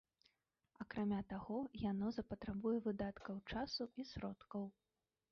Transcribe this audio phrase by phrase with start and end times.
[0.83, 1.57] Акрамя таго,
[1.91, 4.63] яна запатрабуе выдаткаў часу і сродкаў.